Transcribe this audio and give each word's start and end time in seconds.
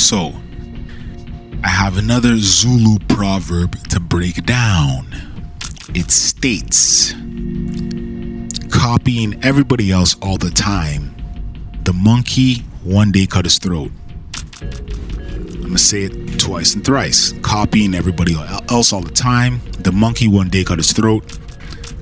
So, 0.00 0.32
I 1.62 1.68
have 1.68 1.98
another 1.98 2.38
Zulu 2.38 2.98
proverb 3.06 3.76
to 3.90 4.00
break 4.00 4.46
down. 4.46 5.06
It 5.94 6.10
states 6.10 7.12
copying 8.70 9.38
everybody 9.44 9.92
else 9.92 10.16
all 10.22 10.38
the 10.38 10.50
time, 10.50 11.14
the 11.84 11.92
monkey 11.92 12.64
one 12.82 13.12
day 13.12 13.26
cut 13.26 13.44
his 13.44 13.58
throat. 13.58 13.92
I'm 14.62 15.60
gonna 15.60 15.78
say 15.78 16.04
it 16.04 16.40
twice 16.40 16.74
and 16.74 16.82
thrice. 16.82 17.34
Copying 17.42 17.94
everybody 17.94 18.34
else 18.34 18.94
all 18.94 19.02
the 19.02 19.12
time, 19.12 19.60
the 19.80 19.92
monkey 19.92 20.28
one 20.28 20.48
day 20.48 20.64
cut 20.64 20.78
his 20.78 20.92
throat. 20.92 21.38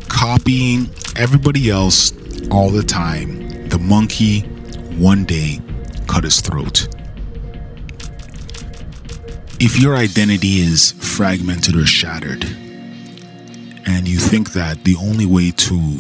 Copying 0.08 0.88
everybody 1.16 1.68
else 1.68 2.12
all 2.52 2.70
the 2.70 2.84
time, 2.84 3.68
the 3.68 3.78
monkey 3.78 4.42
one 4.96 5.24
day 5.24 5.60
cut 6.06 6.22
his 6.22 6.40
throat. 6.40 6.88
If 9.60 9.80
your 9.80 9.96
identity 9.96 10.60
is 10.60 10.92
fragmented 10.92 11.74
or 11.74 11.84
shattered, 11.84 12.44
and 13.86 14.06
you 14.06 14.18
think 14.18 14.52
that 14.52 14.84
the 14.84 14.94
only 14.94 15.26
way 15.26 15.50
to 15.50 15.98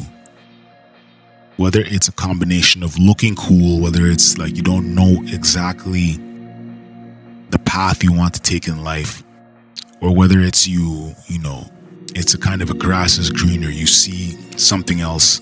whether 1.56 1.80
it's 1.80 2.06
a 2.06 2.12
combination 2.12 2.84
of 2.84 2.96
looking 2.98 3.34
cool, 3.34 3.80
whether 3.80 4.06
it's 4.06 4.38
like 4.38 4.56
you 4.56 4.62
don't 4.62 4.94
know 4.94 5.20
exactly 5.26 6.12
the 7.50 7.58
path 7.64 8.04
you 8.04 8.12
want 8.12 8.32
to 8.34 8.40
take 8.40 8.68
in 8.68 8.84
life, 8.84 9.24
or 10.00 10.14
whether 10.14 10.38
it's 10.38 10.68
you, 10.68 11.16
you 11.26 11.40
know, 11.40 11.68
it's 12.14 12.34
a 12.34 12.38
kind 12.38 12.62
of 12.62 12.70
a 12.70 12.74
grass 12.74 13.18
is 13.18 13.28
greener, 13.28 13.70
you 13.70 13.88
see 13.88 14.40
something 14.56 15.00
else 15.00 15.40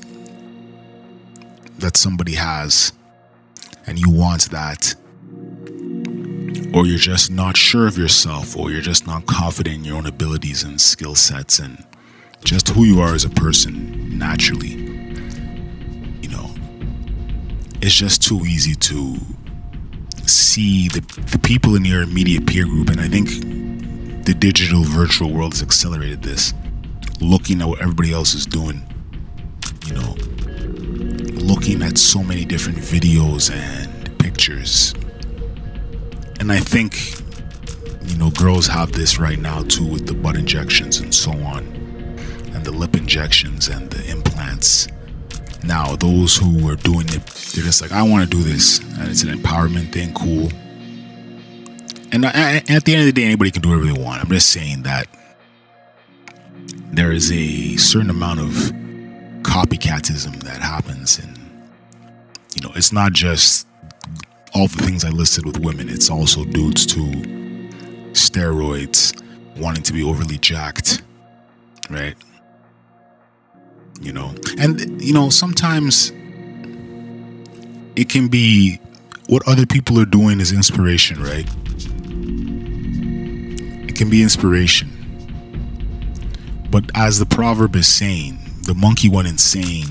that 1.80 1.98
somebody 1.98 2.32
has 2.32 2.94
and 3.86 3.98
you 3.98 4.08
want 4.08 4.50
that, 4.52 4.94
or 6.74 6.86
you're 6.86 6.98
just 6.98 7.30
not 7.30 7.56
sure 7.56 7.86
of 7.86 7.96
yourself, 7.96 8.56
or 8.56 8.70
you're 8.70 8.80
just 8.80 9.06
not 9.06 9.26
confident 9.26 9.76
in 9.76 9.84
your 9.84 9.96
own 9.96 10.06
abilities 10.06 10.62
and 10.62 10.80
skill 10.80 11.14
sets 11.14 11.58
and 11.58 11.84
just 12.44 12.68
who 12.68 12.84
you 12.84 13.00
are 13.00 13.14
as 13.14 13.24
a 13.24 13.30
person 13.30 14.18
naturally 14.18 14.76
You 16.22 16.28
know, 16.28 16.54
it's 17.82 17.94
just 17.94 18.22
too 18.22 18.40
easy 18.46 18.74
to 18.74 19.16
see 20.26 20.88
the, 20.88 21.00
the 21.30 21.38
people 21.38 21.76
in 21.76 21.84
your 21.84 22.02
immediate 22.02 22.46
peer 22.46 22.64
group. 22.64 22.90
And 22.90 23.00
I 23.00 23.08
think 23.08 23.28
the 24.24 24.34
digital 24.34 24.82
virtual 24.82 25.32
world 25.32 25.54
has 25.54 25.62
accelerated 25.62 26.22
this. 26.22 26.52
Looking 27.20 27.62
at 27.62 27.68
what 27.68 27.80
everybody 27.80 28.12
else 28.12 28.34
is 28.34 28.44
doing, 28.44 28.82
you 29.86 29.94
know, 29.94 30.14
looking 31.40 31.82
at 31.82 31.96
so 31.96 32.22
many 32.22 32.44
different 32.44 32.78
videos 32.78 33.50
and 33.52 34.18
pictures. 34.18 34.94
And 36.46 36.52
I 36.52 36.60
think, 36.60 37.18
you 38.08 38.16
know, 38.18 38.30
girls 38.30 38.68
have 38.68 38.92
this 38.92 39.18
right 39.18 39.36
now 39.36 39.64
too 39.64 39.84
with 39.84 40.06
the 40.06 40.14
butt 40.14 40.36
injections 40.36 41.00
and 41.00 41.12
so 41.12 41.32
on, 41.32 41.66
and 42.54 42.64
the 42.64 42.70
lip 42.70 42.94
injections 42.94 43.66
and 43.66 43.90
the 43.90 44.08
implants 44.08 44.86
now, 45.64 45.96
those 45.96 46.36
who 46.36 46.70
are 46.70 46.76
doing 46.76 47.08
it, 47.08 47.26
they're 47.26 47.64
just 47.64 47.82
like, 47.82 47.90
I 47.90 48.00
want 48.04 48.30
to 48.30 48.30
do 48.30 48.44
this. 48.44 48.78
And 48.78 49.08
it's 49.08 49.24
an 49.24 49.36
empowerment 49.36 49.92
thing, 49.92 50.14
cool. 50.14 50.48
And 52.12 52.24
at 52.24 52.84
the 52.84 52.94
end 52.94 53.00
of 53.00 53.06
the 53.06 53.12
day, 53.12 53.24
anybody 53.24 53.50
can 53.50 53.62
do 53.62 53.70
whatever 53.70 53.92
they 53.92 54.00
want. 54.00 54.22
I'm 54.22 54.30
just 54.30 54.52
saying 54.52 54.84
that 54.84 55.08
there 56.92 57.10
is 57.10 57.32
a 57.32 57.76
certain 57.76 58.10
amount 58.10 58.38
of 58.38 58.50
copycatism 59.42 60.44
that 60.44 60.62
happens. 60.62 61.18
And, 61.18 61.36
you 62.54 62.62
know, 62.62 62.72
it's 62.76 62.92
not 62.92 63.14
just 63.14 63.66
all 64.56 64.68
the 64.68 64.82
things 64.82 65.04
I 65.04 65.10
listed 65.10 65.44
with 65.44 65.58
women, 65.58 65.88
it's 65.88 66.10
also 66.10 66.44
dudes 66.44 66.86
to 66.86 67.00
Steroids, 68.12 69.22
wanting 69.58 69.82
to 69.82 69.92
be 69.92 70.02
overly 70.02 70.38
jacked, 70.38 71.02
right? 71.90 72.16
you 74.00 74.12
know 74.12 74.34
and 74.58 75.02
you 75.02 75.12
know 75.12 75.28
sometimes 75.30 76.10
it 77.96 78.08
can 78.08 78.28
be 78.28 78.78
what 79.28 79.46
other 79.48 79.66
people 79.66 79.98
are 79.98 80.06
doing 80.06 80.40
is 80.40 80.52
inspiration 80.52 81.20
right? 81.22 81.48
It 83.88 83.96
can 83.96 84.10
be 84.10 84.22
inspiration. 84.22 84.90
But 86.70 86.84
as 86.94 87.18
the 87.18 87.24
proverb 87.24 87.74
is 87.74 87.88
saying 87.88 88.38
the 88.62 88.74
monkey 88.74 89.08
went 89.08 89.26
insane. 89.28 89.86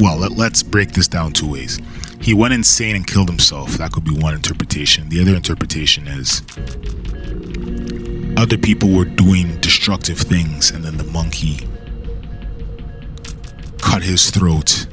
Well 0.00 0.16
let, 0.16 0.32
let's 0.32 0.62
break 0.62 0.92
this 0.92 1.08
down 1.08 1.32
two 1.32 1.50
ways 1.50 1.80
he 2.20 2.34
went 2.34 2.52
insane 2.52 2.96
and 2.96 3.06
killed 3.06 3.28
himself 3.28 3.70
that 3.72 3.92
could 3.92 4.04
be 4.04 4.16
one 4.16 4.34
interpretation 4.34 5.08
the 5.08 5.20
other 5.20 5.34
interpretation 5.34 6.06
is 6.06 6.42
other 8.36 8.56
people 8.56 8.88
were 8.90 9.04
doing 9.04 9.58
destructive 9.60 10.18
things 10.18 10.70
and 10.70 10.84
then 10.84 10.96
the 10.96 11.04
monkey 11.04 11.58
cut 13.78 14.02
his 14.02 14.30
throat 14.30 14.86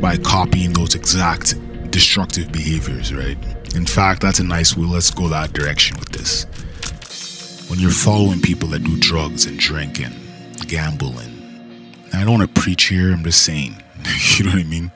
by 0.00 0.16
copying 0.16 0.72
those 0.72 0.94
exact 0.94 1.54
destructive 1.90 2.52
behaviors, 2.52 3.12
right? 3.12 3.36
In 3.74 3.86
fact, 3.86 4.22
that's 4.22 4.38
a 4.38 4.44
nice 4.44 4.76
way. 4.76 4.86
Let's 4.86 5.10
go 5.10 5.28
that 5.28 5.52
direction 5.52 5.98
with 5.98 6.10
this. 6.10 6.44
When 7.68 7.78
you're 7.78 7.90
following 7.90 8.40
people 8.40 8.68
that 8.70 8.84
do 8.84 8.98
drugs 8.98 9.46
and 9.46 9.58
drink 9.58 10.00
and 10.00 10.14
gamble, 10.66 11.18
and 11.18 12.08
I 12.12 12.24
don't 12.24 12.38
want 12.38 12.54
to 12.54 12.60
preach 12.60 12.84
here, 12.84 13.12
I'm 13.12 13.24
just 13.24 13.42
saying, 13.42 13.82
you 14.36 14.44
know 14.44 14.52
what 14.52 14.60
I 14.60 14.64
mean? 14.64 14.90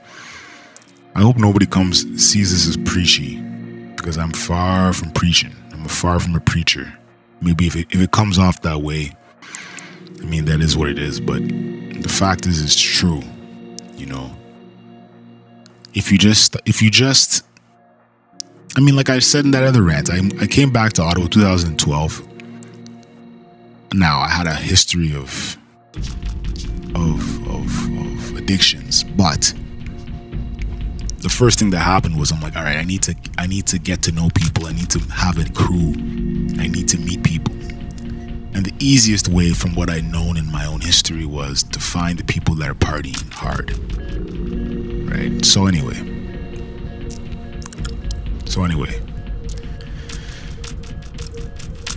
I 1.22 1.24
hope 1.24 1.38
nobody 1.38 1.66
comes 1.66 2.02
sees 2.22 2.52
this 2.52 2.68
as 2.68 2.76
preachy 2.76 3.40
because 3.96 4.18
I'm 4.18 4.32
far 4.32 4.92
from 4.92 5.10
preaching. 5.12 5.54
I'm 5.72 5.86
far 5.88 6.20
from 6.20 6.34
a 6.34 6.40
preacher. 6.40 6.92
Maybe 7.40 7.66
if 7.66 7.76
it, 7.76 7.86
if 7.90 8.00
it 8.00 8.10
comes 8.10 8.38
off 8.38 8.60
that 8.62 8.82
way, 8.82 9.16
I 10.20 10.24
mean, 10.24 10.44
that 10.44 10.60
is 10.60 10.76
what 10.76 10.88
it 10.88 10.98
is, 10.98 11.20
but 11.20 11.40
the 12.02 12.08
fact 12.08 12.46
is 12.46 12.60
it's 12.60 12.78
true 12.78 13.22
you 14.02 14.06
know 14.06 14.34
if 15.94 16.10
you 16.10 16.18
just 16.18 16.56
if 16.66 16.82
you 16.82 16.90
just 16.90 17.44
i 18.76 18.80
mean 18.80 18.96
like 18.96 19.08
i 19.08 19.20
said 19.20 19.44
in 19.44 19.52
that 19.52 19.62
other 19.62 19.82
rant 19.82 20.10
i, 20.10 20.18
I 20.40 20.46
came 20.48 20.72
back 20.72 20.92
to 20.94 21.02
ottawa 21.02 21.26
2012 21.28 22.28
now 23.94 24.18
i 24.18 24.28
had 24.28 24.48
a 24.48 24.54
history 24.54 25.14
of 25.14 25.56
of 26.96 27.48
of, 27.48 27.66
of 27.98 28.36
addictions 28.36 29.04
but 29.04 29.54
first 31.42 31.58
thing 31.58 31.70
that 31.70 31.78
happened 31.80 32.16
was 32.16 32.30
i'm 32.30 32.40
like 32.40 32.54
all 32.54 32.62
right 32.62 32.76
i 32.76 32.84
need 32.84 33.02
to 33.02 33.12
i 33.36 33.48
need 33.48 33.66
to 33.66 33.76
get 33.76 34.00
to 34.00 34.12
know 34.12 34.28
people 34.36 34.64
i 34.66 34.72
need 34.72 34.88
to 34.88 35.00
have 35.10 35.38
a 35.38 35.52
crew 35.52 35.92
i 36.60 36.68
need 36.68 36.86
to 36.86 36.96
meet 36.98 37.20
people 37.24 37.52
and 38.54 38.66
the 38.66 38.74
easiest 38.78 39.28
way 39.28 39.50
from 39.50 39.74
what 39.74 39.88
I'd 39.88 40.04
known 40.04 40.36
in 40.36 40.50
my 40.52 40.66
own 40.66 40.80
history 40.80 41.24
was 41.24 41.62
to 41.62 41.80
find 41.80 42.18
the 42.18 42.24
people 42.24 42.54
that 42.56 42.68
are 42.68 42.74
partying 42.74 43.32
hard. 43.32 43.70
Right? 45.10 45.42
So, 45.44 45.66
anyway. 45.66 45.96
So, 48.44 48.64
anyway. 48.64 49.00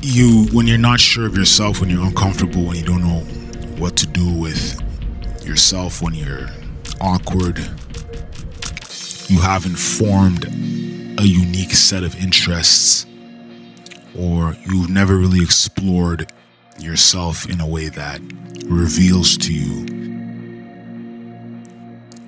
You, 0.02 0.46
when 0.54 0.66
you're 0.66 0.78
not 0.78 1.02
sure 1.02 1.26
of 1.26 1.36
yourself, 1.36 1.82
when 1.82 1.90
you're 1.90 2.06
uncomfortable, 2.06 2.64
when 2.64 2.78
you 2.78 2.86
don't 2.86 3.04
know 3.04 3.20
what 3.78 3.98
to 3.98 4.08
do 4.08 4.34
with 4.34 4.82
yourself, 5.46 6.02
when 6.02 6.14
you're 6.14 6.48
awkward, 7.02 7.60
you 9.28 9.40
haven't 9.40 9.78
formed 9.78 10.46
a 11.20 11.26
unique 11.26 11.72
set 11.72 12.04
of 12.04 12.16
interests, 12.22 13.06
or 14.18 14.56
you've 14.66 14.90
never 14.90 15.18
really 15.18 15.42
explored 15.44 16.32
yourself 16.80 17.50
in 17.50 17.62
a 17.62 17.68
way 17.68 17.90
that 17.90 18.20
reveals 18.66 19.38
to 19.38 19.54
you 19.54 19.86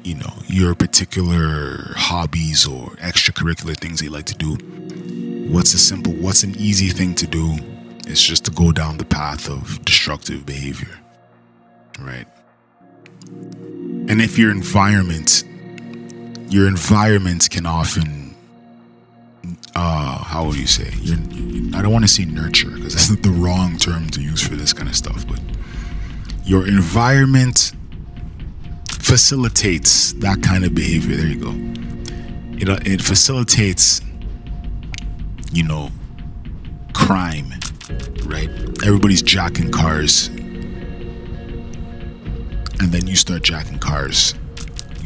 you 0.04 0.16
know 0.16 0.34
your 0.48 0.74
particular 0.74 1.94
hobbies 1.98 2.66
or 2.66 2.92
extracurricular 3.02 3.76
things 3.76 4.02
you 4.02 4.10
like 4.10 4.26
to 4.26 4.36
do. 4.36 4.56
What's 5.52 5.74
a 5.74 5.78
simple 5.78 6.14
what's 6.14 6.44
an 6.44 6.56
easy 6.58 6.90
thing 6.90 7.14
to 7.16 7.28
do? 7.28 7.58
It's 8.08 8.24
just 8.24 8.46
to 8.46 8.52
go 8.52 8.72
down 8.72 8.98
the 8.98 9.06
path 9.06 9.50
of 9.50 9.84
destructive 9.84 10.46
behavior 10.46 10.98
right? 12.00 12.28
And 14.10 14.22
if 14.22 14.38
your 14.38 14.52
environment 14.52 15.44
your 16.50 16.68
environment 16.68 17.50
can 17.50 17.66
often 17.66 18.28
uh, 19.78 20.24
how 20.24 20.44
would 20.46 20.58
you 20.58 20.66
say? 20.66 20.90
You're, 21.02 21.18
I 21.78 21.84
don't 21.84 21.94
want 21.94 22.04
to 22.04 22.08
say 22.08 22.26
nurture 22.26 22.72
because 22.72 22.94
that's 22.96 23.16
the 23.22 23.30
wrong 23.30 23.78
term 23.78 24.10
to 24.10 24.22
use 24.22 24.46
for 24.46 24.56
this 24.56 24.74
kind 24.74 24.90
of 24.90 24.96
stuff, 24.96 25.28
but 25.28 25.40
your 26.44 26.68
environment 26.68 27.74
facilitates 28.90 30.14
that 30.14 30.42
kind 30.42 30.66
of 30.66 30.74
behavior. 30.74 31.16
There 31.16 31.28
you 31.28 31.40
go. 31.40 31.54
It, 32.58 32.70
uh, 32.70 32.80
it 32.86 33.02
facilitates, 33.04 34.02
you 35.52 35.64
know, 35.64 35.92
crime, 36.94 37.54
right? 38.26 38.50
Everybody's 38.84 39.22
jacking 39.22 39.72
cars. 39.72 40.30
And 42.80 42.92
then 42.92 43.06
you 43.06 43.16
start 43.16 43.44
jacking 43.44 43.78
cars. 43.78 44.34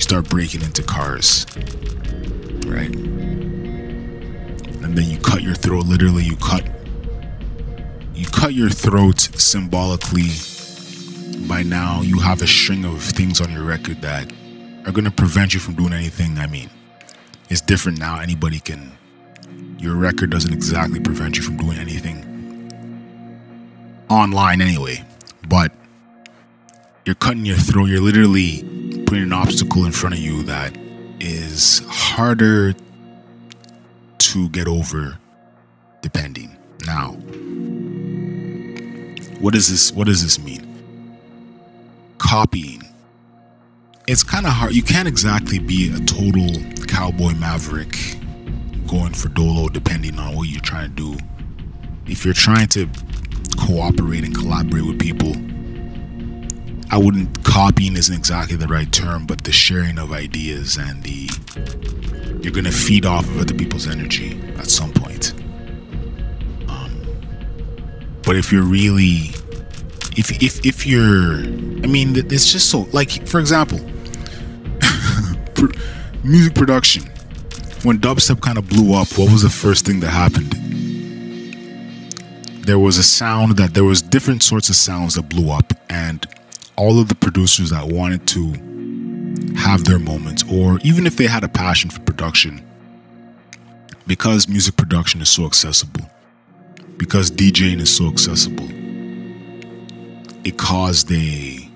You 0.02 0.04
start 0.04 0.30
breaking 0.30 0.64
into 0.64 0.82
cars 0.82 1.46
right? 2.66 2.90
And 4.82 4.98
then 4.98 5.08
you 5.08 5.20
cut 5.20 5.44
your 5.44 5.54
throat. 5.54 5.86
Literally, 5.86 6.24
you 6.24 6.36
cut 6.38 6.68
you 8.16 8.26
cut 8.26 8.56
your 8.56 8.72
throat 8.72 9.20
symbolically. 9.20 10.32
By 11.48 11.62
now, 11.62 12.02
you 12.02 12.18
have 12.18 12.42
a 12.42 12.48
string 12.48 12.84
of 12.84 13.00
things 13.00 13.42
on 13.42 13.52
your 13.52 13.62
record 13.64 14.02
that 14.02 14.32
are 14.88 14.92
going 14.92 15.06
to 15.06 15.12
prevent 15.12 15.54
you 15.54 15.60
from 15.60 15.76
doing 15.76 15.94
anything. 15.94 16.40
I 16.40 16.48
mean, 16.48 16.72
it's 17.52 17.62
different 17.62 18.00
now. 18.00 18.20
Anybody 18.20 18.60
can. 18.60 18.98
Your 19.78 19.94
record 19.94 20.32
doesn't 20.32 20.52
exactly 20.52 21.00
prevent 21.00 21.38
you 21.38 21.44
from 21.44 21.58
doing 21.58 21.78
anything 21.78 22.28
online 24.10 24.62
anyway, 24.62 25.06
but 25.48 25.72
you're 27.06 27.14
cutting 27.14 27.46
your 27.46 27.58
throat. 27.58 27.86
You're 27.86 28.02
literally 28.02 28.81
putting 29.12 29.26
an 29.26 29.34
obstacle 29.34 29.84
in 29.84 29.92
front 29.92 30.16
of 30.16 30.22
you 30.22 30.42
that 30.44 30.74
is 31.20 31.82
harder 31.90 32.74
to 34.18 34.48
get 34.52 34.70
over 34.70 35.18
depending. 36.02 36.56
Now, 36.86 37.10
what 39.42 39.54
does 39.54 39.68
this 39.70 39.92
what 39.92 40.08
does 40.08 40.24
this 40.24 40.40
mean? 40.40 40.66
Copying. 42.20 42.84
It's 44.08 44.24
kind 44.24 44.46
of 44.46 44.54
hard. 44.54 44.74
You 44.74 44.82
can't 44.82 45.10
exactly 45.10 45.60
be 45.60 45.94
a 45.94 46.00
total 46.06 46.48
cowboy 46.86 47.34
maverick 47.34 47.98
going 48.88 49.14
for 49.14 49.28
dolo 49.28 49.68
depending 49.68 50.18
on 50.20 50.38
what 50.38 50.48
you're 50.48 50.62
trying 50.62 50.96
to 50.96 51.16
do. 51.18 51.26
If 52.08 52.24
you're 52.24 52.34
trying 52.34 52.70
to 52.70 52.88
cooperate 53.58 54.24
and 54.24 54.34
collaborate 54.34 54.86
with 54.86 55.00
people, 55.00 55.34
I 56.92 56.98
wouldn't 56.98 57.46
copying 57.46 57.96
isn't 57.96 58.14
exactly 58.14 58.58
the 58.58 58.68
right 58.68 58.92
term, 58.92 59.26
but 59.26 59.46
the 59.46 59.54
sharing 59.54 59.98
of 59.98 60.12
ideas 60.12 60.76
and 60.76 61.02
the 61.04 61.30
you're 62.42 62.52
gonna 62.52 62.70
feed 62.70 63.06
off 63.06 63.24
of 63.30 63.40
other 63.40 63.54
people's 63.54 63.88
energy 63.88 64.38
at 64.58 64.70
some 64.70 64.92
point. 64.92 65.34
Um, 66.68 67.02
but 68.24 68.36
if 68.36 68.52
you're 68.52 68.64
really, 68.64 69.32
if 70.18 70.44
if 70.44 70.66
if 70.66 70.86
you're, 70.86 71.36
I 71.36 71.88
mean, 71.88 72.18
it's 72.18 72.52
just 72.52 72.70
so 72.70 72.82
like 72.92 73.26
for 73.26 73.40
example, 73.40 73.80
music 76.26 76.56
production. 76.56 77.04
When 77.84 78.00
dubstep 78.00 78.42
kind 78.42 78.58
of 78.58 78.68
blew 78.68 78.94
up, 78.94 79.08
what 79.18 79.32
was 79.32 79.44
the 79.44 79.50
first 79.50 79.86
thing 79.86 80.02
that 80.02 80.10
happened? 80.10 80.52
There 82.66 82.78
was 82.78 82.98
a 82.98 83.04
sound 83.04 83.56
that 83.58 83.74
there 83.74 83.86
was 83.86 84.02
different 84.02 84.44
sorts 84.44 84.68
of 84.70 84.76
sounds 84.76 85.16
that 85.16 85.30
blew 85.30 85.50
up, 85.50 85.74
and 85.90 86.28
all 86.76 87.00
of 87.00 87.08
the 87.08 87.16
producers 87.16 87.70
that 87.70 87.88
wanted 87.88 88.28
to 88.28 88.54
have 89.56 89.84
their 89.84 90.00
moments, 90.00 90.44
or 90.52 90.80
even 90.84 91.06
if 91.06 91.18
they 91.18 91.28
had 91.28 91.44
a 91.44 91.48
passion 91.48 91.90
for 91.90 92.00
production, 92.02 92.66
because 94.08 94.48
music 94.48 94.76
production 94.78 95.22
is 95.22 95.30
so 95.30 95.46
accessible, 95.46 96.10
because 96.98 97.32
DJing 97.32 97.80
is 97.80 97.96
so 97.96 98.08
accessible, 98.08 98.68
it 100.44 100.58
caused 100.58 101.12
a 101.12 101.70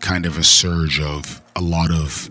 kind 0.00 0.26
of 0.26 0.38
a 0.38 0.44
surge 0.44 1.00
of 1.00 1.40
a 1.56 1.60
lot 1.60 1.90
of 1.90 2.28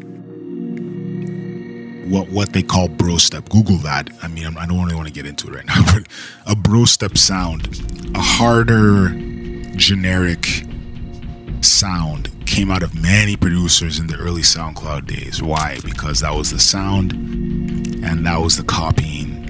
what 2.10 2.30
what 2.30 2.54
they 2.54 2.64
call 2.64 2.88
bro 2.88 3.18
step. 3.18 3.48
Google 3.50 3.78
that. 3.78 4.10
I 4.22 4.28
mean, 4.28 4.46
I 4.58 4.66
don't 4.66 4.80
really 4.84 4.96
want 4.96 5.08
to 5.08 5.14
get 5.14 5.26
into 5.26 5.48
it 5.48 5.56
right 5.56 5.66
now, 5.66 5.84
but 5.94 6.08
a 6.46 6.56
bro 6.56 6.86
step 6.86 7.18
sound, 7.18 7.82
a 8.16 8.20
harder, 8.20 9.10
generic 9.76 10.66
sound 11.62 12.46
came 12.46 12.72
out 12.72 12.84
of 12.84 12.96
many 12.96 13.36
producers 13.36 14.00
in 14.00 14.08
the 14.08 14.16
early 14.16 14.42
SoundCloud 14.42 15.06
days. 15.06 15.42
Why? 15.42 15.80
Because 15.84 16.22
that 16.22 16.34
was 16.34 16.52
the 16.52 16.60
sound 16.60 17.12
and 17.12 18.26
that 18.26 18.42
was 18.42 18.58
the 18.58 18.64
copying 18.64 19.46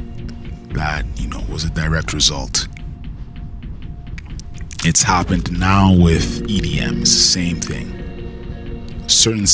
that, 0.74 1.06
you 1.16 1.28
know, 1.28 1.42
was 1.50 1.64
a 1.64 1.70
direct 1.70 2.14
result. 2.14 2.68
It's 4.84 5.02
happened 5.02 5.58
now 5.60 5.94
with 5.94 6.48
EDMs, 6.48 7.08
same 7.08 7.60
thing. 7.60 7.96
Certain 9.08 9.46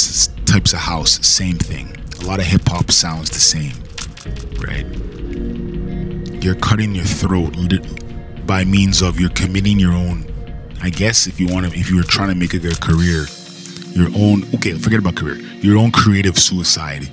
types 0.45 0.73
of 0.73 0.79
house, 0.79 1.25
same 1.25 1.57
thing. 1.57 1.95
A 2.21 2.25
lot 2.25 2.39
of 2.39 2.45
hip 2.45 2.67
hop 2.67 2.91
sounds 2.91 3.29
the 3.29 3.39
same, 3.39 3.73
right? 4.59 4.85
You're 6.43 6.55
cutting 6.55 6.93
your 6.93 7.05
throat 7.05 7.55
by 8.45 8.63
means 8.65 9.01
of 9.01 9.19
you're 9.19 9.29
committing 9.29 9.79
your 9.79 9.93
own 9.93 10.25
I 10.85 10.91
guess 10.91 11.25
if 11.25 11.39
you 11.39 11.47
want 11.47 11.65
to, 11.65 11.75
if 11.75 11.89
you 11.89 11.95
were 11.95 12.03
trying 12.03 12.29
to 12.29 12.35
make 12.35 12.53
a 12.53 12.59
good 12.59 12.79
career, 12.79 13.25
your 13.93 14.07
own, 14.15 14.43
okay, 14.53 14.73
forget 14.73 14.99
about 14.99 15.15
career, 15.15 15.37
your 15.37 15.79
own 15.79 15.89
creative 15.89 16.37
suicide 16.37 17.09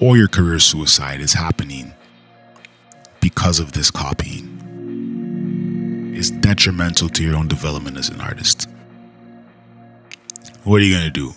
or 0.00 0.16
your 0.16 0.26
career 0.26 0.58
suicide 0.58 1.20
is 1.20 1.32
happening 1.32 1.92
because 3.20 3.60
of 3.60 3.70
this 3.70 3.92
copying. 3.92 6.12
It's 6.12 6.30
detrimental 6.30 7.08
to 7.10 7.22
your 7.22 7.36
own 7.36 7.46
development 7.46 7.98
as 7.98 8.08
an 8.08 8.20
artist. 8.20 8.68
What 10.64 10.80
are 10.80 10.84
you 10.84 10.92
going 10.92 11.04
to 11.04 11.12
do? 11.12 11.34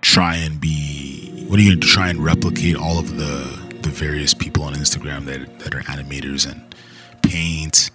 Try 0.00 0.36
and 0.36 0.58
be, 0.58 1.44
what 1.48 1.58
are 1.58 1.62
you 1.62 1.72
going 1.72 1.82
to 1.82 1.86
try 1.86 2.08
and 2.08 2.24
replicate 2.24 2.76
all 2.76 2.98
of 2.98 3.18
the, 3.18 3.76
the 3.82 3.90
various 3.90 4.32
people 4.32 4.62
on 4.62 4.72
Instagram 4.72 5.26
that, 5.26 5.58
that 5.58 5.74
are 5.74 5.82
animators 5.82 6.50
and 6.50 6.74
paint 7.20 7.90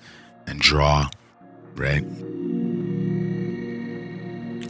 and 0.45 0.59
draw, 0.59 1.09
right? 1.73 2.03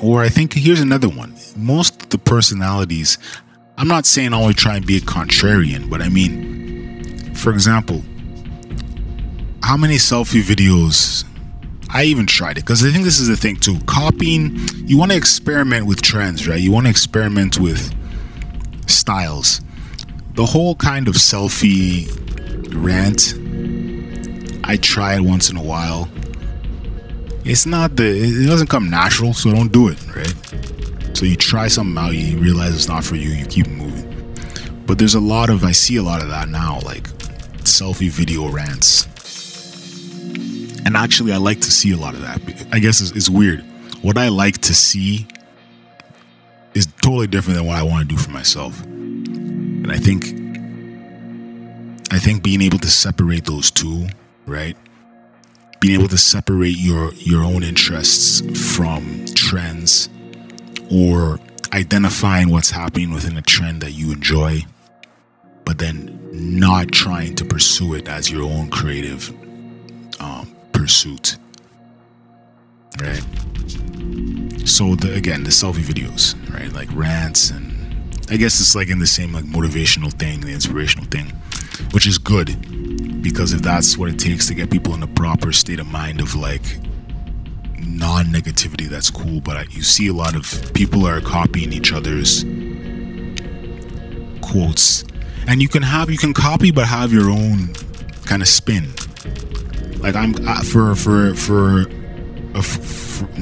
Or 0.02 0.22
I 0.22 0.30
think 0.30 0.54
here's 0.54 0.80
another 0.80 1.10
one. 1.10 1.36
Most 1.56 2.04
of 2.04 2.10
the 2.10 2.18
personalities, 2.18 3.18
I'm 3.78 3.88
not 3.88 4.06
saying 4.06 4.34
always 4.34 4.56
try 4.56 4.78
and 4.78 4.86
be 4.86 4.98
a 4.98 5.02
contrarian, 5.02 5.90
but 5.90 6.02
I 6.02 6.10
mean, 6.10 7.34
for 7.36 7.52
example, 7.52 8.04
how 9.62 9.78
many 9.78 9.96
selfie 9.96 10.42
videos 10.42 11.26
I 11.92 12.04
even 12.04 12.28
tried 12.28 12.58
it 12.58 12.62
because 12.62 12.86
I 12.86 12.92
think 12.92 13.04
this 13.04 13.20
is 13.20 13.28
the 13.28 13.36
thing 13.36 13.56
too. 13.56 13.80
Copying, 13.88 14.60
you 14.86 14.98
want 14.98 15.12
to 15.12 15.18
experiment 15.18 15.88
with 15.88 16.02
trends, 16.02 16.48
right? 16.48 16.60
You 16.60 16.72
want 16.72 16.86
to 16.86 16.90
experiment 16.90 17.60
with 17.60 17.94
styles. 18.88 19.62
The 20.36 20.46
whole 20.46 20.76
kind 20.76 21.08
of 21.08 21.16
selfie 21.16 22.08
rant, 22.76 23.34
I 24.64 24.78
try 24.78 25.16
it 25.16 25.22
once 25.22 25.50
in 25.50 25.58
a 25.58 25.64
while 25.64 26.08
it's 27.50 27.66
not 27.66 27.96
the 27.96 28.06
it 28.06 28.46
doesn't 28.46 28.68
come 28.68 28.92
natural 28.92 29.34
so 29.34 29.52
don't 29.52 29.72
do 29.72 29.88
it 29.88 29.98
right? 30.16 31.18
So 31.18 31.26
you 31.26 31.36
try 31.36 31.68
something 31.68 31.98
out 31.98 32.14
you 32.14 32.38
realize 32.38 32.76
it's 32.76 32.88
not 32.88 33.04
for 33.04 33.16
you 33.16 33.30
you 33.30 33.46
keep 33.46 33.68
moving. 33.68 34.06
But 34.86 35.00
there's 35.00 35.16
a 35.16 35.20
lot 35.20 35.50
of 35.50 35.64
i 35.64 35.72
see 35.72 35.98
a 35.98 36.04
lot 36.04 36.22
of 36.22 36.30
that 36.30 36.48
now 36.48 36.80
like 36.86 37.04
selfie 37.66 38.10
video 38.10 38.50
rants. 38.50 39.08
And 40.86 40.96
actually 40.96 41.34
i 41.34 41.38
like 41.38 41.60
to 41.62 41.72
see 41.72 41.92
a 41.92 41.98
lot 41.98 42.14
of 42.14 42.22
that. 42.22 42.40
I 42.72 42.78
guess 42.78 43.02
it's, 43.02 43.12
it's 43.12 43.30
weird. 43.30 43.62
What 44.04 44.18
i 44.18 44.28
like 44.28 44.60
to 44.60 44.76
see 44.76 45.26
is 46.76 46.86
totally 47.02 47.26
different 47.26 47.58
than 47.58 47.66
what 47.66 47.78
i 47.78 47.84
want 47.84 48.08
to 48.08 48.16
do 48.16 48.22
for 48.22 48.30
myself. 48.30 48.80
And 48.84 49.92
i 49.92 49.98
think 49.98 50.26
i 52.12 52.20
think 52.20 52.44
being 52.44 52.62
able 52.62 52.78
to 52.78 52.90
separate 52.90 53.46
those 53.46 53.72
two 53.72 54.08
right 54.46 54.78
being 55.80 55.98
able 55.98 56.10
to 56.10 56.18
separate 56.18 56.78
your 56.78 57.14
your 57.14 57.44
own 57.44 57.64
interests 57.64 58.42
from 58.76 59.26
trends 59.36 60.10
or 60.92 61.40
identifying 61.74 62.50
what's 62.50 62.72
happening 62.72 63.12
within 63.12 63.38
a 63.38 63.42
trend 63.42 63.82
that 63.82 63.92
you 63.92 64.12
enjoy 64.12 64.62
but 65.66 65.78
then 65.78 66.18
not 66.32 66.92
trying 66.92 67.36
to 67.36 67.46
pursue 67.46 67.94
it 67.94 68.08
as 68.08 68.30
your 68.30 68.44
own 68.44 68.70
creative 68.70 69.30
um, 70.20 70.54
pursuit 70.72 71.38
right? 73.00 73.24
So 74.68 74.96
the, 74.96 75.14
again 75.16 75.44
the 75.44 75.50
selfie 75.50 75.84
videos 75.84 76.36
right? 76.54 76.72
Like 76.74 76.90
rants 76.94 77.52
and 77.52 77.78
i 78.32 78.38
guess 78.38 78.60
it's 78.60 78.76
like 78.76 78.90
in 78.90 79.00
the 79.00 79.08
same 79.08 79.34
like 79.34 79.46
motivational 79.46 80.12
thing 80.14 80.42
the 80.42 80.54
inspirational 80.54 81.06
thing 81.06 81.32
which 81.92 82.08
is 82.08 82.18
good 82.18 82.56
because 83.22 83.54
if 83.54 83.62
that's 83.62 83.98
what 83.98 84.10
it 84.10 84.18
takes 84.18 84.48
to 84.48 84.54
get 84.54 84.70
people 84.70 84.94
in 84.94 85.04
a 85.04 85.08
proper 85.08 85.52
state 85.52 85.80
of 85.80 85.88
mind 85.88 86.22
of 86.22 86.36
like 86.36 86.64
non-negativity 87.78 88.88
that's 88.88 89.10
cool 89.10 89.42
but 89.42 89.74
you 89.74 89.82
see 89.82 90.08
a 90.08 90.14
lot 90.14 90.36
of 90.36 90.74
people 90.74 91.06
are 91.06 91.20
copying 91.22 91.74
each 91.74 91.92
other's 91.92 92.46
quotes. 94.50 95.04
And 95.48 95.62
you 95.62 95.68
can 95.68 95.84
have 95.84 96.10
you 96.10 96.18
can 96.18 96.34
copy 96.34 96.72
but 96.72 96.88
have 96.88 97.14
your 97.14 97.30
own 97.30 97.74
kind 98.26 98.42
of 98.42 98.48
spin. 98.48 98.94
Like 100.00 100.16
i'm 100.16 100.34
for 100.64 100.96
for 100.96 101.36
for, 101.36 101.86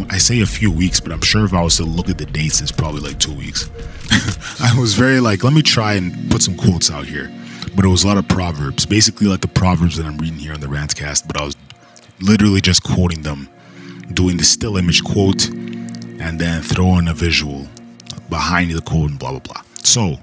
i 0.09 0.17
say 0.17 0.41
a 0.41 0.45
few 0.45 0.71
weeks 0.71 0.99
but 0.99 1.11
i'm 1.11 1.21
sure 1.21 1.45
if 1.45 1.53
i 1.53 1.61
was 1.61 1.77
to 1.77 1.83
look 1.83 2.09
at 2.09 2.17
the 2.17 2.25
dates 2.25 2.61
it's 2.61 2.71
probably 2.71 3.01
like 3.01 3.19
two 3.19 3.33
weeks 3.33 3.69
i 4.61 4.79
was 4.79 4.93
very 4.93 5.19
like 5.19 5.43
let 5.43 5.53
me 5.53 5.61
try 5.61 5.93
and 5.93 6.29
put 6.31 6.41
some 6.41 6.55
quotes 6.55 6.89
out 6.91 7.05
here 7.05 7.31
but 7.77 7.85
it 7.85 7.89
was 7.89 8.03
a 8.03 8.07
lot 8.07 8.17
of 8.17 8.27
proverbs, 8.27 8.87
basically 8.87 9.27
like 9.27 9.41
the 9.41 9.47
proverbs 9.47 9.97
that 9.97 10.05
I'm 10.07 10.17
reading 10.17 10.39
here 10.39 10.51
on 10.51 10.59
the 10.59 10.67
Rantcast. 10.67 11.27
But 11.27 11.39
I 11.39 11.45
was 11.45 11.55
literally 12.19 12.59
just 12.59 12.81
quoting 12.81 13.21
them, 13.21 13.47
doing 14.13 14.37
the 14.37 14.43
still 14.43 14.77
image 14.77 15.03
quote, 15.03 15.47
and 15.47 16.39
then 16.39 16.63
throwing 16.63 17.07
a 17.07 17.13
visual 17.13 17.67
behind 18.29 18.71
the 18.71 18.81
quote 18.81 19.11
and 19.11 19.19
blah 19.19 19.29
blah 19.29 19.39
blah. 19.39 19.61
So 19.83 20.17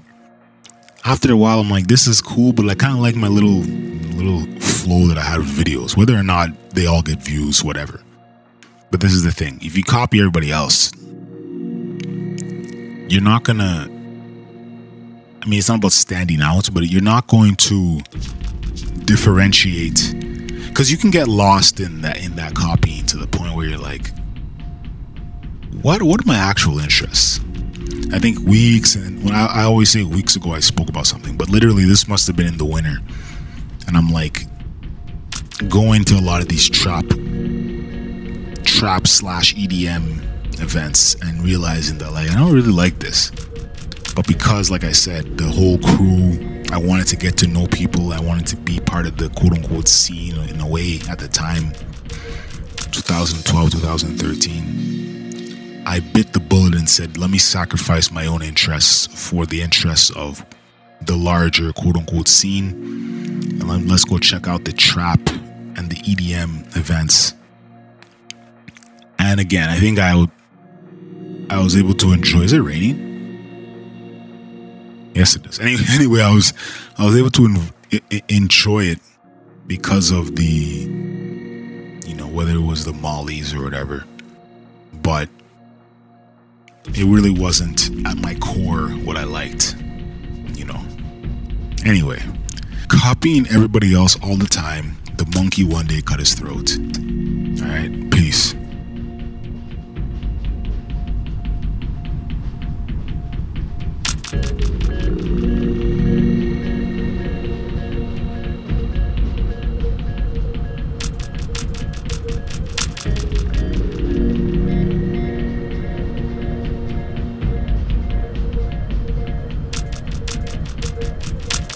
after 1.04 1.32
a 1.32 1.36
while, 1.36 1.60
I'm 1.60 1.70
like, 1.70 1.86
this 1.86 2.08
is 2.08 2.20
cool, 2.20 2.52
but 2.52 2.68
I 2.68 2.74
kind 2.74 2.94
of 2.94 2.98
like 2.98 3.14
my 3.14 3.28
little 3.28 3.60
little 3.60 4.44
flow 4.60 5.06
that 5.06 5.16
I 5.16 5.22
had 5.22 5.38
with 5.38 5.48
videos, 5.48 5.96
whether 5.96 6.16
or 6.16 6.24
not 6.24 6.48
they 6.70 6.86
all 6.86 7.02
get 7.02 7.22
views, 7.22 7.62
whatever. 7.62 8.00
But 8.90 9.00
this 9.00 9.12
is 9.12 9.22
the 9.22 9.32
thing: 9.32 9.58
if 9.62 9.76
you 9.76 9.82
copy 9.82 10.20
everybody 10.20 10.50
else, 10.50 10.92
you're 13.08 13.22
not 13.22 13.44
gonna. 13.44 13.88
I 15.42 15.46
mean, 15.46 15.58
it's 15.58 15.68
not 15.68 15.78
about 15.78 15.92
standing 15.92 16.40
out, 16.40 16.70
but 16.72 16.84
you're 16.84 17.02
not 17.02 17.26
going 17.26 17.56
to 17.56 18.00
differentiate 19.04 20.14
because 20.68 20.90
you 20.90 20.96
can 20.96 21.10
get 21.10 21.28
lost 21.28 21.80
in 21.80 22.00
that 22.00 22.24
in 22.24 22.34
that 22.36 22.54
copying 22.54 23.06
to 23.06 23.16
the 23.16 23.26
point 23.26 23.54
where 23.54 23.66
you're 23.66 23.78
like, 23.78 24.10
what 25.82 26.02
what 26.02 26.20
are 26.20 26.26
my 26.26 26.36
actual 26.36 26.78
interests? 26.78 27.40
I 28.12 28.18
think 28.18 28.38
weeks 28.40 28.96
and 28.96 29.22
when 29.24 29.34
I, 29.34 29.46
I 29.46 29.62
always 29.62 29.90
say 29.90 30.02
weeks 30.02 30.36
ago 30.36 30.52
I 30.52 30.60
spoke 30.60 30.88
about 30.88 31.06
something, 31.06 31.36
but 31.36 31.48
literally 31.48 31.84
this 31.84 32.08
must 32.08 32.26
have 32.26 32.36
been 32.36 32.46
in 32.46 32.58
the 32.58 32.64
winter, 32.64 32.98
and 33.86 33.96
I'm 33.96 34.08
like 34.08 34.46
going 35.68 36.04
to 36.04 36.14
a 36.14 36.20
lot 36.20 36.42
of 36.42 36.48
these 36.48 36.68
trap 36.68 37.04
trap 38.75 39.07
slash 39.07 39.54
EDM 39.54 40.61
events 40.61 41.14
and 41.23 41.40
realizing 41.43 41.97
that 41.99 42.11
like 42.11 42.28
I 42.28 42.35
don't 42.35 42.52
really 42.52 42.73
like 42.73 42.99
this, 42.99 43.31
but 44.16 44.26
because 44.26 44.69
like 44.69 44.83
I 44.83 44.90
said, 44.90 45.38
the 45.38 45.47
whole 45.47 45.78
crew. 45.78 46.50
I 46.73 46.78
wanted 46.78 47.07
to 47.09 47.16
get 47.16 47.37
to 47.37 47.47
know 47.47 47.66
people. 47.69 48.12
I 48.12 48.19
wanted 48.19 48.49
to 48.49 48.57
be 48.57 48.81
part 48.81 49.07
of 49.07 49.16
the 49.16 49.28
quote 49.28 49.52
unquote 49.52 49.87
scene 49.87 50.37
in 50.49 50.61
a 50.61 50.66
way 50.66 50.99
at 51.09 51.21
the 51.21 51.28
time, 51.28 51.73
2012, 52.90 53.71
2013. 53.71 55.85
I 55.87 56.00
bit 56.00 56.33
the 56.33 56.40
bullet 56.40 56.75
and 56.75 56.90
said, 56.90 57.16
let 57.16 57.31
me 57.31 57.38
sacrifice 57.38 58.11
my 58.11 58.26
own 58.26 58.43
interests 58.43 59.07
for 59.07 59.47
the 59.47 59.62
interests 59.62 60.11
of 60.16 60.45
the 61.02 61.14
larger 61.14 61.73
quote 61.73 61.97
unquote 61.97 62.26
scene. 62.26 62.73
And 63.61 63.88
let's 63.88 64.04
go 64.04 64.19
check 64.19 64.49
out 64.49 64.64
the 64.64 64.73
trap 64.73 65.21
and 65.76 65.88
the 65.88 65.97
EDM 65.97 66.76
events. 66.76 67.35
And 69.25 69.40
again, 69.40 69.71
I 69.71 69.78
think 69.81 69.99
I 69.99 70.14
would 70.14 70.31
I 71.49 71.59
was 71.62 71.76
able 71.76 71.95
to 71.95 72.12
enjoy. 72.12 72.40
Is 72.40 72.52
it 72.52 72.61
raining? 72.61 73.00
Yes, 75.14 75.35
it 75.35 75.47
is. 75.47 75.59
Anyway, 75.64 75.83
anyway, 75.90 76.21
I 76.21 76.33
was 76.33 76.52
I 76.99 77.07
was 77.07 77.16
able 77.16 77.31
to 77.31 77.47
en- 77.90 78.21
enjoy 78.28 78.85
it 78.85 78.99
because 79.66 80.11
of 80.11 80.37
the 80.37 80.45
you 82.07 82.14
know 82.14 82.26
whether 82.26 82.52
it 82.52 82.61
was 82.62 82.85
the 82.85 82.93
mollies 82.93 83.54
or 83.54 83.64
whatever, 83.64 84.04
but 85.02 85.28
it 86.88 87.07
really 87.07 87.31
wasn't 87.31 88.07
at 88.07 88.19
my 88.19 88.35
core 88.35 88.88
what 89.07 89.16
I 89.16 89.25
liked. 89.25 89.75
You 90.54 90.66
know. 90.66 90.81
Anyway, 91.87 92.23
copying 92.88 93.47
everybody 93.49 93.95
else 93.95 94.19
all 94.23 94.37
the 94.37 94.47
time, 94.47 94.97
the 95.16 95.26
monkey 95.35 95.64
one 95.64 95.87
day 95.87 96.02
cut 96.02 96.19
his 96.19 96.35
throat. 96.35 96.76
All 96.78 97.69
right, 97.69 98.11
peace. 98.11 98.54